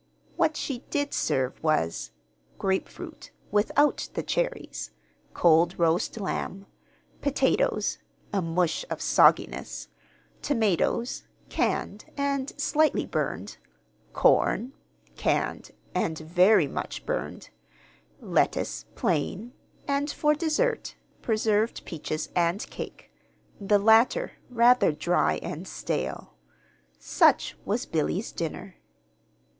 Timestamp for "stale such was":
25.67-27.85